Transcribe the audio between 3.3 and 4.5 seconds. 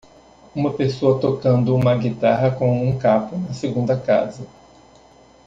na segunda casa.